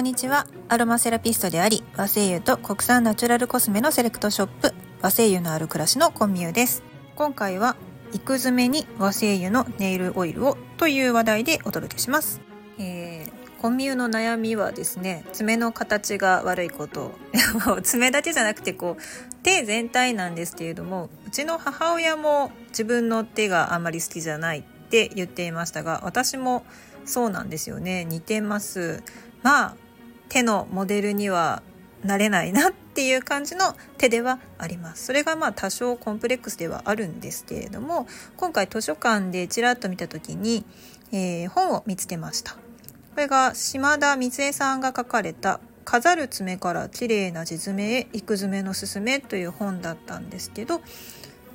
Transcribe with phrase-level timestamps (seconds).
[0.00, 0.46] んにちは。
[0.68, 6.82] アロマセラピストであり、和製油と国産ナチュラルコスメのセレクトショップ、和製油のある暮らしのコンミューです。
[7.16, 7.76] 今回は、
[8.14, 12.40] 育詰めに和製油のネイルオイルをという話題でお届けします。
[12.78, 17.12] えー、コンミューの悩みはですね、爪の形が悪いこと。
[17.84, 26.64] 爪だけじゃなくて、こう、手全体なんですけれども、うちの母親も自分の手があんまり好きじゃないって言っていましたが、私も
[27.04, 28.06] そうなんですよね。
[28.06, 29.02] 似てます。
[29.42, 29.89] まあ
[30.30, 31.62] 手のモデルには
[32.02, 35.04] なれないなっていう感じの手ではあります。
[35.04, 38.06] それがまあ多少コンプレックスではあるんですけれども
[38.38, 40.64] 今回図書館でちらっと見た時に、
[41.12, 42.52] えー、本を見つけました。
[42.52, 42.58] こ
[43.16, 50.80] れが島田光恵さんが書かれた「飾る爪から綺麗な地爪へ行く爪のすすめ」という本だったんですけど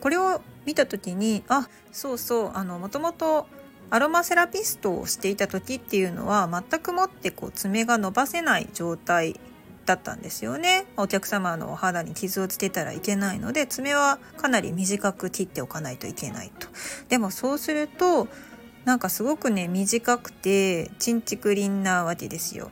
[0.01, 3.47] これを見た時にあそうそうあのもともと
[3.89, 9.39] アロマセラピストをしていた時っていうのは全くもってこう爪が伸ばせない状態
[9.85, 10.85] だったんですよね。
[10.97, 16.67] お客様のお肌に傷をつけたらいけないので爪はかなり短く切っておかないといけないと。
[17.09, 18.27] でもそうすると
[18.83, 22.71] なんかすごくね短くてちんちくりんなわけですよ。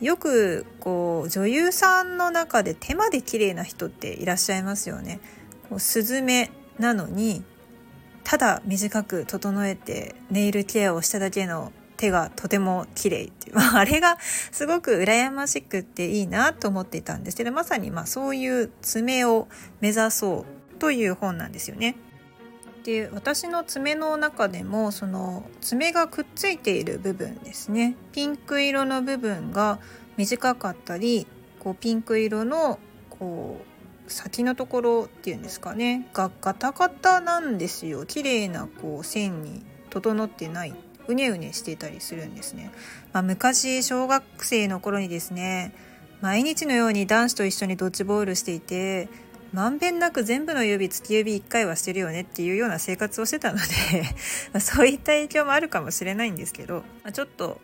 [0.00, 5.20] よくこう女優さんの中で手まで綺麗な人っていらっしゃいますよね。
[5.68, 7.44] こうスズメなのに
[8.24, 19.48] ただ短く整えてネイルケアをしただけの手がとても綺麗っていう、 まあ、れがすごく羨ましくっていいなと思っていたんですけどまさにまあそういう爪を
[19.80, 21.96] 目指そうという本なんですよね。
[22.82, 29.78] で私の爪の中でもその爪がくっついている部分ですねピンク色の部分が
[30.16, 31.28] 短かったり
[31.60, 33.71] こうピンク色のこう
[34.12, 36.08] 先のところっていうんですかね。
[36.12, 38.06] がガタガタなんですよ。
[38.06, 40.74] 綺麗なこう線に整ってない。
[41.08, 42.70] うねうねしていたりするんですね、
[43.12, 45.74] まあ、昔小学生の頃にですね
[46.20, 49.08] 毎日のように男子と一緒にドッジボールしていて
[49.52, 53.64] まんべんなく全部の指突き指1回はしてるよねっていうような生活をしてたので
[54.52, 57.60] ま そういった影響もあるかもしれないんですけど、まあ、ちょっと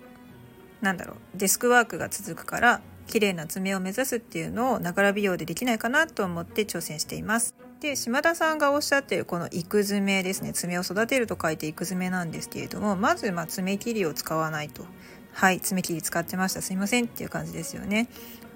[0.81, 7.57] なんだろうデスクワークが続くから綺麗な爪を目指すっていうのをながら美容でできないかなと思って挑戦しています。
[7.81, 10.53] で島田さんがおっしゃってるこの育爪ですね。
[10.53, 14.85] 爪を育てると書いて育爪なんですけれどもまずま爪切りを使わないと。
[15.33, 16.63] はい爪切り使ってました。
[16.63, 18.09] すいませんっていう感じですよね。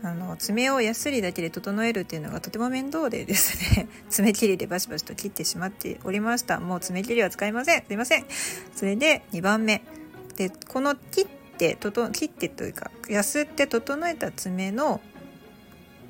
[0.05, 3.89] あの爪をやすりだけで整えるっていうのがとても面倒でですね。
[4.11, 6.59] 爪切りでバシバシと切ってしまっておりました。
[6.59, 7.85] もう爪切りは使いません。
[7.87, 8.27] すいません。
[8.75, 9.83] それで2番目。
[10.37, 11.27] でこの切っ
[11.63, 11.79] て
[12.13, 15.01] 切ってというかやすって整えた爪の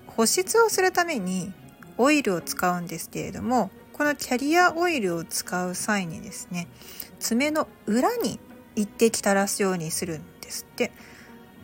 [0.06, 1.52] 保湿をするために
[1.98, 6.68] オイルを使うんですけれどもこのキャリアオイルを使う際にですね
[7.18, 8.40] 爪の裏に
[8.74, 10.92] 一滴垂らすようにするんですって。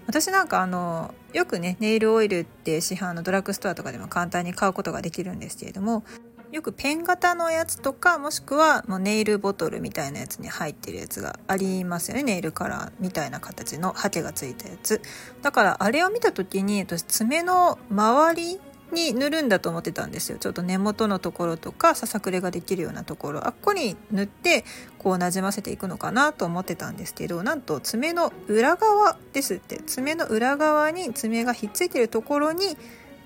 [0.06, 6.03] 私なんかあのよくねネイルオイルって市販のドラッグストアとかでも簡単に買うことができるんですけれども
[6.50, 12.22] よくペン型のやつとかもしくはもうネイルボトルみたいなやつに入ってるやつがありますよね。
[12.22, 15.03] ネイルカラーみたいな形のハケがついたやつ。
[15.42, 18.60] だからあれを見た時に私爪の周り
[18.92, 20.38] に塗るんだと思ってたんですよ。
[20.38, 23.47] ちょっと根元のところとかささくれができるようなところ。
[23.47, 24.65] あっこに塗って
[24.98, 29.82] こうなじませていくのかなと思ってたんですけどなんと爪の裏側ですって。
[29.86, 32.78] 爪の裏側に爪がひっついてるところに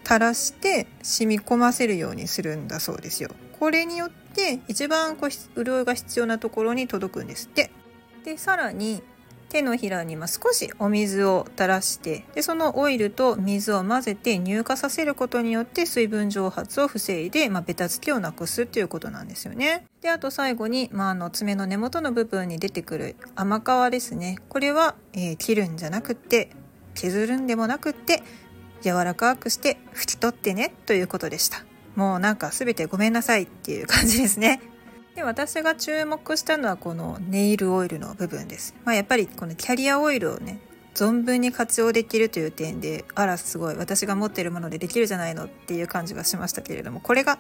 [0.05, 3.31] 垂らして染み込ませるようにするんだそうですよ。
[3.59, 7.71] これによって一番こう潤いが必要なところに届くんですって。
[8.25, 9.03] でさらに
[9.53, 19.85] 手のひらに少しお水を垂らしてでそのオイルと水を混ぜて乳化させることによって水分蒸発を防いで、まあ、ベタつきをなくすっていうことなんですよね。
[20.01, 26.51] であと最後に、まあ、あの爪の根元の部分に出てくる甘皮ですねこれは、えー、切るんじゃなくて
[26.95, 28.23] 削るんでもなくって
[28.83, 31.65] 柔らかくして拭き取ってねということでした。
[31.95, 34.61] もうなんか全てごめんなさいっていう感じですね。
[35.15, 40.59] で私が注目したのはこのネイルオイルの部分です、まあ、やっぱりこのキャリアオイルをね
[40.95, 47.39] 存分に活用できるという点であらすごい私が持ってるものでできるじゃないのっていう感じがしましたけれどもこれが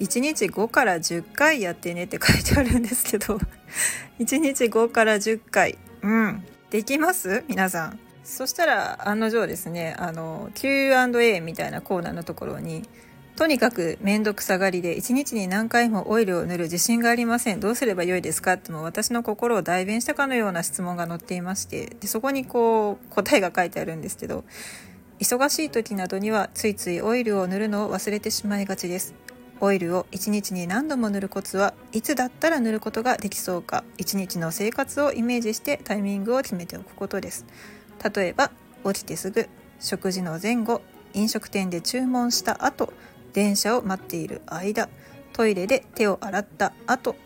[0.00, 3.38] 1日5から10回やってねって書いてあるんですけど
[4.20, 5.78] 1日5から10回。
[6.02, 6.44] うん。
[6.70, 7.44] できます？
[7.48, 8.03] 皆さん。
[8.24, 12.82] そしたら案の定ですねあの Q&A みたいなコーナーのところに
[13.36, 17.58] とにかく面倒くさがりで1日に何回もオイルを塗る自信がありません。
[17.58, 24.44] どうすればよいですかっても私の心を代弁したかのような質問が載っていましてでそこにこう答えが書いてあるんですけど
[25.18, 29.14] 忙しい時などにはついついオイルを塗るのを忘れてしまいがちです。
[29.60, 33.84] オイルを1日に何度も塗るコツはいつだったら塗ることができそうか。
[33.98, 37.46] 1日の生活をイメージしてタイミングを決めておくことです。
[38.02, 38.50] 例えば
[38.84, 39.48] 起きてすぐ
[39.80, 40.82] 食事の前後
[41.12, 42.92] 飲食店で注文した後
[43.32, 44.88] 電車を待っている間
[45.32, 47.16] トイレで手を洗った後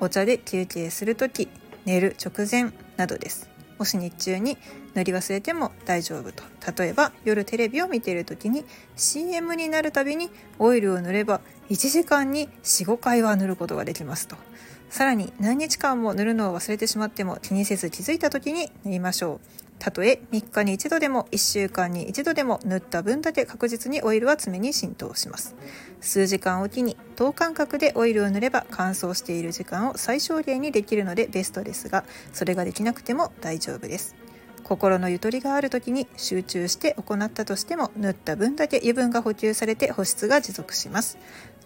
[0.00, 1.48] お茶で休憩する時
[1.84, 3.48] 寝る直前などです。
[3.78, 4.58] もし日中に
[4.94, 6.42] 塗り忘れても大丈夫と。
[6.82, 8.64] 例えば夜テレビを見ている時に
[8.96, 11.40] CM になるたびにオイルを塗れば
[11.70, 14.36] 1時間に45回は塗ることができますと。
[14.90, 19.67] さらに何日間も塗るのを忘れてしまっても気にせず気づいた時に塗りましょう。
[19.78, 25.54] たとえ3日に1度でも1週間に1度でも塗った分だけ確実にオイルは爪に浸透します。
[26.00, 34.16] 数時間おきに等間隔でオイルを塗れば乾燥している時間を最小限にできるのでベストですがそれができなくても大丈夫です。
[34.68, 41.16] 心のゆとりがある時に集中して行ったとしても塗った分だけ油分が補給されて保湿が持続します。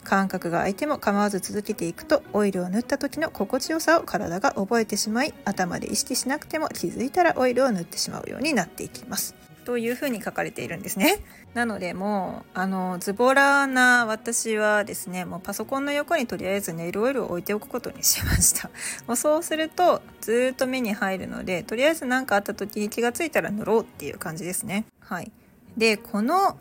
[0.05, 9.35] 感覚が空いても構わず続けていくとオイルを塗った時の心地よさを体が覚えてしまい頭で意識しなくても気づいたらオイルを塗ってしまうようになっていきます。
[9.65, 11.19] というふうに書かれているんですね。
[11.55, 18.71] なのでもうあのズボラな私はですねもうパソコンの横にとりあえずネイルオイルを置いておくことにしました。
[19.07, 24.85] もうそうするとずっと目に入るのでとりあえず何かあった時に気がついたら塗ろうっていう感じですね。
[25.01, 25.31] はい。
[25.77, 26.59] でこの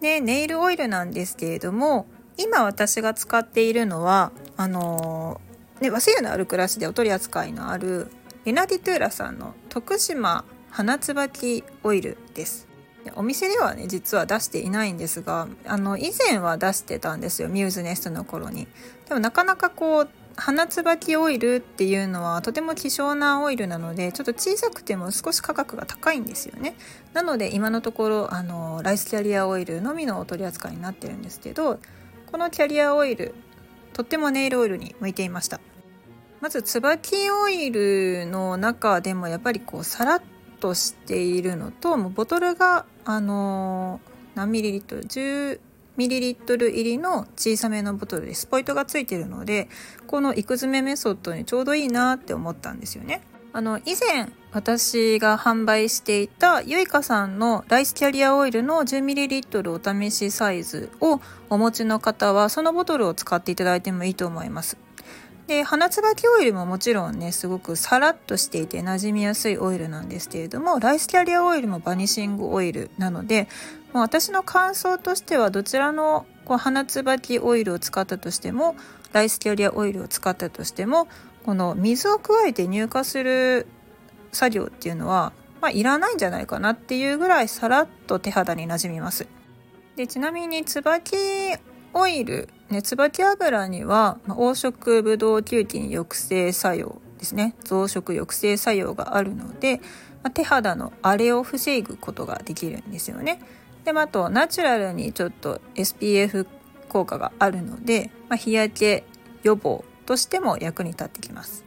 [0.00, 2.06] ねネイルオイルなんですけれども
[2.38, 8.08] 今私が使っているのはあのー、ね、和製油のある暮らしでお取り扱いのある
[8.44, 12.68] レナディトゥーラさんの徳島花椿オイルです。
[13.14, 18.68] お店ではね実は出していないんですがあの以前は出してたんですよミューズネストの頃に。
[19.08, 26.74] でもなかなかこう花椿オイルっていうのはとても希少なオイルなのでちょっと小さくても少し価格が高いんですよね。
[27.12, 31.80] なので今のところあのライスキャリアオイルのみのお取り扱いになってるんですけど
[32.30, 33.34] このキャリアオイル
[33.94, 35.60] とってもネイルオイルに向いていました
[36.40, 40.22] まず椿オイルの中でもやっぱりこうさらっ
[40.60, 44.00] としているのともうボトルがあの
[44.34, 45.60] 何ミリリットル10
[45.96, 49.68] ミリリットル入りの小さめのボトルでスポイトがついてるので
[50.06, 53.22] この育詰めメソッドにちょうどいいなって思ったんですよね。
[53.52, 64.78] あの以前私が販売していたゆいかさんのライスキャリアオイルの 10ml お試しサイズをお持ちの方はそのボトルを使っていただいてもいいと思います。
[65.48, 73.48] で花椿オイルももちろんねすごくサラッとしていて馴染みやすいオイルなんですけれどもライスキャリアオイルもバニシングオイルなので
[73.94, 78.76] もう私の感想としてはどちらのこう花椿オイルを使ったとしても
[79.12, 81.08] ライスキャリアオイルを使ったとしても
[81.44, 83.66] この水を加えて乳化する
[84.32, 89.26] 作業っていうのは、まあ、いらないんじゃないかなっていうぐらいさらっと手肌になじみます。
[89.96, 91.16] でちなみに椿
[91.92, 99.78] オイル、ね、椿油には、ま、黄色ブドウ球菌抑制作用ですね増殖抑制作用があるので、
[100.22, 103.40] まあ、手肌の荒れを防ぐことができるんですよね。
[103.84, 106.46] で、まあ、あとナチュラルにちょっと SPF
[106.88, 109.04] 効果があるので、まあ、日焼け
[109.42, 111.64] 予防としても役に立ってきます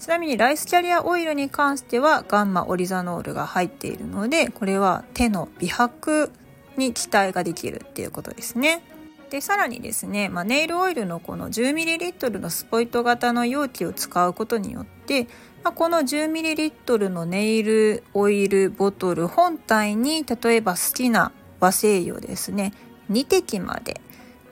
[0.00, 6.32] ちなみにライスキャリアオイルに関してはガンマオリザノールが入っているのでこれは手の美白
[6.78, 8.82] に期待ができるっていうことですね。
[9.28, 15.28] でさらにですね、まあ、ネイルオイルのこの 10ml のスポイト型の容器を使うことによって、
[15.62, 21.30] まあ、この 10ml のネイルオイルボトル本体に例えば好きな
[21.60, 22.72] 和製油ですね
[23.10, 24.00] 2滴まで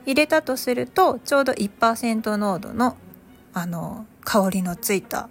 [0.05, 2.95] 入れたとするとちょうど1%濃度の
[3.53, 5.27] あの香りのついた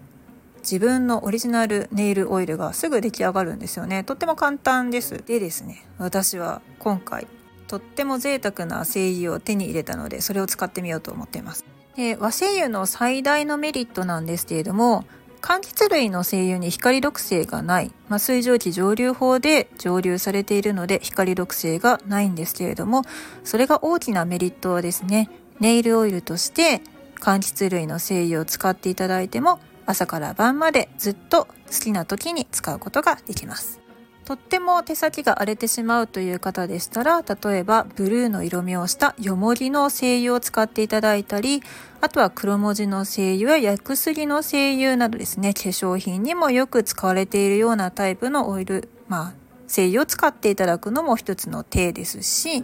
[0.70, 4.04] 自分のオリジナルネイルオイルがすぐ出来上がるんですよね。
[4.04, 5.24] とっても簡単です。
[5.24, 7.26] でですね私は今回
[7.68, 11.64] とっても贅沢な精油を手に入れたのでそれを使ってみようと思っています。
[11.96, 15.06] で和精油の最大のメリットなんですけれども
[15.40, 23.02] 柑橘類の精油に光毒性がない、まあ、水蒸気蒸留法で蒸留されているので光毒性がないんですけれども
[23.42, 26.82] それが大きなメリットですねネイルオイルとして
[27.20, 29.58] 柑橘類の精油を使っていただいても
[29.88, 33.80] 朝から晩までずっと好きな時に使うことができます。
[34.26, 41.62] とっても手先が荒れてしまうという方でしたら、例えばブルーの色味をしたよもぎの精油を使っていただいたり、
[42.02, 49.32] あとは黒文字の精油や薬薬の精油などですね、化粧品にもよく使われているようなタイプのオイル、まあ、
[49.66, 52.62] 精油を使っていただくのも一つの手ですし、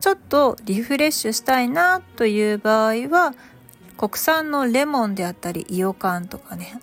[0.00, 3.32] ちょっとリフレッシュしたいなという場合は、
[3.96, 6.80] 国産のレモンであったりイオカンとかね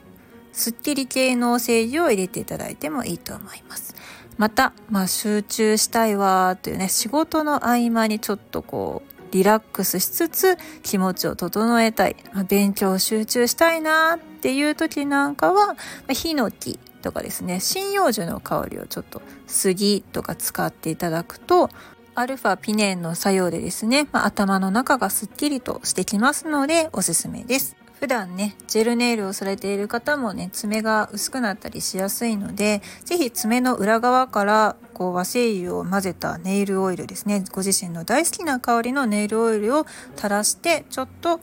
[0.51, 3.95] すっきり系の精油を入れていただいてもいいと思います。
[4.37, 15.75] また、まあ、集中したいわーというね仕事の合間にちょっとこうリラックスしつつ気持ちを整えたい、まあ、勉強集中したいなっていう時なんかは、ま
[16.09, 21.69] あ、ヒノキとかですね針葉樹の香りをちょっと杉とか使っていただくと
[22.15, 27.75] アルファピネンの作用でですね、まあ、頭の中がすっきりとしてきますのでおすすめです。
[27.99, 39.85] 普段ね、ジェルネイルをされている方もね、爪が薄くなったりしやすいので、ぜひ爪の裏側からこう和精油を混ぜたネイルオイルですね、ご自身の大好きな香りのネイルオイルを
[40.17, 41.39] 垂らして、ちょっと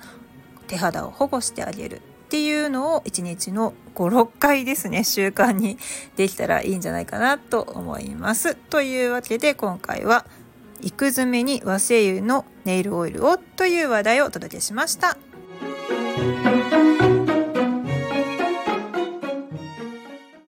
[0.69, 5.79] 手肌を保護してあげるっていうのを1日の56回ですね習慣に
[6.15, 8.55] できたらいいんじゃないかなと思います。
[8.55, 10.25] というわけで今回は
[10.83, 15.17] 育詰めに和製油のネイルオイルをという話題をお届けしました。